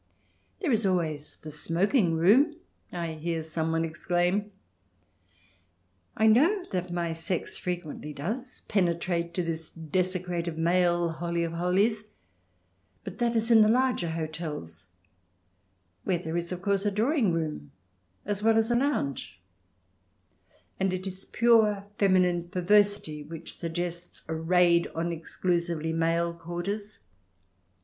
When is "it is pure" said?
20.93-21.85